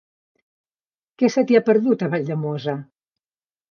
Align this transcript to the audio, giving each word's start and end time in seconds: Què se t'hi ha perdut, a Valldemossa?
Què 1.23 1.31
se 1.35 1.45
t'hi 1.51 1.61
ha 1.61 1.63
perdut, 1.71 2.09
a 2.09 2.13
Valldemossa? 2.19 2.79